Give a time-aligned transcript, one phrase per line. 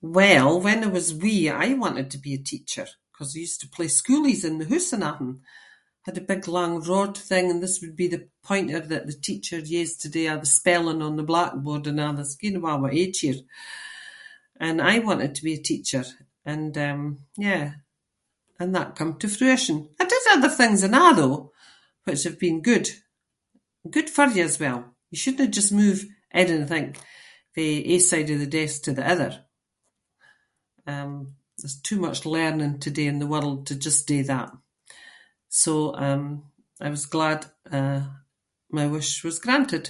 [0.00, 3.60] Well, when I was wee I aie wanted to be a teacher ‘cause I used
[3.62, 5.34] to play schoolies in the hoose and athing.
[6.06, 9.58] Had a big long rod thing and this would be the pointer that the teacher
[9.80, 13.46] used to do all the spelling on the blackboard and [inc].
[14.66, 16.04] And I wanted to be a teacher
[16.52, 17.02] and, um,
[17.48, 17.66] yeah,
[18.60, 19.76] and that came to fruition.
[19.98, 21.38] I did other things and a’, though,
[22.06, 22.86] which have been good.
[23.96, 24.80] Good for you as well.
[25.10, 25.98] You shouldnae just move,
[26.32, 26.90] I dinna think,
[27.54, 29.32] fae ai side of the desk to the other.
[30.92, 31.14] Um,
[31.58, 34.48] there’s too much learning to do in the world to just do that.
[35.62, 35.72] So,
[36.06, 36.24] um,
[36.80, 37.38] I was glad,
[37.78, 38.02] eh,
[38.76, 39.84] my wish was granted.